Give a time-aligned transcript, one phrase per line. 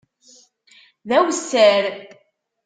[1.07, 1.83] D awessar.